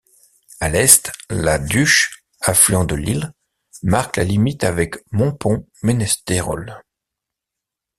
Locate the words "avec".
4.63-4.95